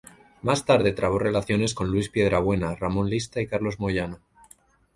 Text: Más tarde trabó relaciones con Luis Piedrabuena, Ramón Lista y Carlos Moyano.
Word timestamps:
Más 0.41 0.65
tarde 0.65 0.93
trabó 0.93 1.19
relaciones 1.19 1.75
con 1.75 1.91
Luis 1.91 2.09
Piedrabuena, 2.09 2.73
Ramón 2.73 3.07
Lista 3.07 3.39
y 3.39 3.45
Carlos 3.45 3.79
Moyano. 3.79 4.19